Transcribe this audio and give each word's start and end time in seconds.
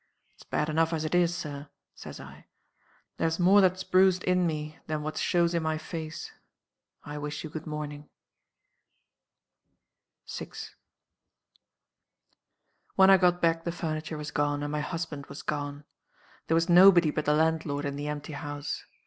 It's 0.33 0.41
bad 0.41 0.67
enough 0.67 0.93
as 0.93 1.05
it 1.05 1.13
is, 1.13 1.35
Sir,' 1.37 1.69
says 1.93 2.19
I. 2.19 2.47
'There's 3.17 3.37
more 3.37 3.61
that's 3.61 3.83
bruised 3.83 4.23
in 4.23 4.47
me 4.47 4.79
than 4.87 5.03
what 5.03 5.15
shows 5.15 5.53
in 5.53 5.61
my 5.61 5.77
face. 5.77 6.31
I 7.03 7.19
wish 7.19 7.43
you 7.43 7.51
good 7.51 7.67
morning.'" 7.67 8.09
6. 10.25 10.73
"When 12.95 13.11
I 13.11 13.17
got 13.17 13.43
back 13.43 13.63
the 13.63 13.71
furniture 13.71 14.17
was 14.17 14.31
gone, 14.31 14.63
and 14.63 14.71
my 14.71 14.81
husband 14.81 15.27
was 15.27 15.43
gone. 15.43 15.83
There 16.47 16.55
was 16.55 16.67
nobody 16.67 17.11
but 17.11 17.25
the 17.25 17.35
landlord 17.35 17.85
in 17.85 17.95
the 17.95 18.07
empty 18.07 18.33
house. 18.33 18.83